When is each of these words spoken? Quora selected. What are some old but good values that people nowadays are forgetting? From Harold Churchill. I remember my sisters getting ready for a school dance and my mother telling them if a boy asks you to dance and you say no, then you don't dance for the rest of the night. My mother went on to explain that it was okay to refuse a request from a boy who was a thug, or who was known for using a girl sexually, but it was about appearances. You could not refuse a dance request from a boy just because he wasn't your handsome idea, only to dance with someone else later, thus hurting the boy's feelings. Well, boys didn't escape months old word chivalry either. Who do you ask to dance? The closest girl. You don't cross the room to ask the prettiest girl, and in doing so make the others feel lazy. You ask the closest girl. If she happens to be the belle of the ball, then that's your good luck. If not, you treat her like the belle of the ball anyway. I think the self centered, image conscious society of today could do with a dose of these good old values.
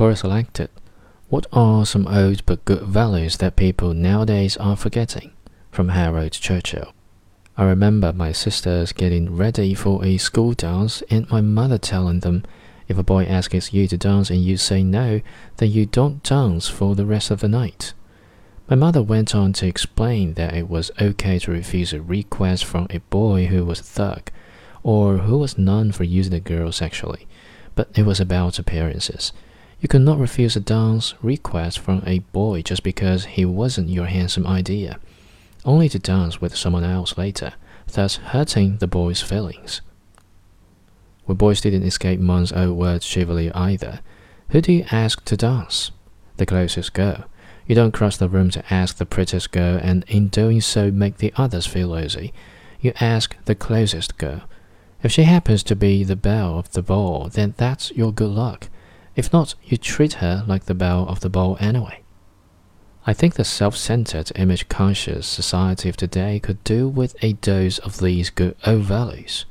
Quora 0.00 0.16
selected. 0.16 0.70
What 1.28 1.46
are 1.52 1.84
some 1.84 2.08
old 2.08 2.46
but 2.46 2.64
good 2.64 2.84
values 2.84 3.36
that 3.36 3.54
people 3.54 3.92
nowadays 3.92 4.56
are 4.56 4.74
forgetting? 4.74 5.32
From 5.70 5.90
Harold 5.90 6.32
Churchill. 6.32 6.94
I 7.54 7.64
remember 7.64 8.10
my 8.14 8.32
sisters 8.32 8.94
getting 8.94 9.36
ready 9.36 9.74
for 9.74 10.02
a 10.02 10.16
school 10.16 10.54
dance 10.54 11.02
and 11.10 11.28
my 11.28 11.42
mother 11.42 11.76
telling 11.76 12.20
them 12.20 12.44
if 12.88 12.96
a 12.96 13.02
boy 13.02 13.26
asks 13.26 13.74
you 13.74 13.86
to 13.88 13.98
dance 13.98 14.30
and 14.30 14.42
you 14.42 14.56
say 14.56 14.82
no, 14.82 15.20
then 15.58 15.70
you 15.70 15.84
don't 15.84 16.22
dance 16.22 16.66
for 16.66 16.94
the 16.94 17.04
rest 17.04 17.30
of 17.30 17.40
the 17.40 17.48
night. 17.48 17.92
My 18.70 18.76
mother 18.76 19.02
went 19.02 19.34
on 19.34 19.52
to 19.52 19.66
explain 19.66 20.32
that 20.32 20.54
it 20.54 20.70
was 20.70 20.90
okay 20.98 21.38
to 21.40 21.50
refuse 21.50 21.92
a 21.92 22.00
request 22.00 22.64
from 22.64 22.86
a 22.88 23.00
boy 23.10 23.48
who 23.48 23.66
was 23.66 23.80
a 23.80 23.82
thug, 23.82 24.30
or 24.82 25.18
who 25.18 25.36
was 25.36 25.58
known 25.58 25.92
for 25.92 26.04
using 26.04 26.32
a 26.32 26.40
girl 26.40 26.72
sexually, 26.72 27.28
but 27.74 27.90
it 27.94 28.06
was 28.06 28.18
about 28.18 28.58
appearances. 28.58 29.34
You 29.80 29.88
could 29.88 30.02
not 30.02 30.18
refuse 30.18 30.56
a 30.56 30.60
dance 30.60 31.14
request 31.22 31.78
from 31.78 32.02
a 32.04 32.18
boy 32.18 32.60
just 32.60 32.82
because 32.82 33.24
he 33.24 33.46
wasn't 33.46 33.88
your 33.88 34.06
handsome 34.06 34.46
idea, 34.46 34.98
only 35.64 35.88
to 35.88 35.98
dance 35.98 36.40
with 36.40 36.54
someone 36.54 36.84
else 36.84 37.16
later, 37.16 37.54
thus 37.90 38.16
hurting 38.16 38.76
the 38.76 38.86
boy's 38.86 39.22
feelings. 39.22 39.80
Well, 41.26 41.34
boys 41.34 41.60
didn't 41.60 41.84
escape 41.84 42.20
months 42.20 42.52
old 42.52 42.76
word 42.76 43.02
chivalry 43.02 43.50
either. 43.52 44.00
Who 44.50 44.60
do 44.60 44.72
you 44.72 44.84
ask 44.90 45.24
to 45.24 45.36
dance? 45.36 45.92
The 46.36 46.46
closest 46.46 46.92
girl. 46.92 47.24
You 47.66 47.74
don't 47.74 47.92
cross 47.92 48.16
the 48.16 48.28
room 48.28 48.50
to 48.50 48.64
ask 48.72 48.96
the 48.96 49.06
prettiest 49.06 49.52
girl, 49.52 49.78
and 49.80 50.04
in 50.08 50.28
doing 50.28 50.60
so 50.60 50.90
make 50.90 51.18
the 51.18 51.32
others 51.36 51.66
feel 51.66 51.88
lazy. 51.88 52.32
You 52.80 52.92
ask 53.00 53.36
the 53.44 53.54
closest 53.54 54.18
girl. 54.18 54.42
If 55.02 55.12
she 55.12 55.22
happens 55.22 55.62
to 55.62 55.76
be 55.76 56.04
the 56.04 56.16
belle 56.16 56.58
of 56.58 56.72
the 56.72 56.82
ball, 56.82 57.28
then 57.28 57.54
that's 57.56 57.92
your 57.92 58.12
good 58.12 58.30
luck. 58.30 58.68
If 59.20 59.34
not, 59.34 59.54
you 59.62 59.76
treat 59.76 60.14
her 60.24 60.44
like 60.46 60.64
the 60.64 60.72
belle 60.72 61.06
of 61.06 61.20
the 61.20 61.28
ball 61.28 61.58
anyway. 61.60 62.00
I 63.06 63.12
think 63.12 63.34
the 63.34 63.44
self 63.44 63.76
centered, 63.76 64.32
image 64.34 64.70
conscious 64.70 65.26
society 65.26 65.90
of 65.90 65.96
today 65.98 66.40
could 66.40 66.64
do 66.64 66.88
with 66.88 67.14
a 67.20 67.34
dose 67.34 67.76
of 67.80 67.98
these 67.98 68.30
good 68.30 68.56
old 68.64 68.84
values. 68.84 69.44